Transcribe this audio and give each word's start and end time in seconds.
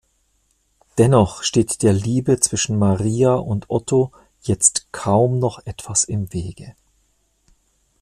Dennoch 0.97 1.43
steht 1.43 1.83
der 1.83 1.93
Liebe 1.93 2.39
zwischen 2.39 2.79
Maria 2.79 3.35
und 3.35 3.69
Otto 3.69 4.11
jetzt 4.41 4.87
kaum 4.91 5.37
noch 5.37 5.63
etwas 5.67 6.05
im 6.05 6.33
Wege. 6.33 6.73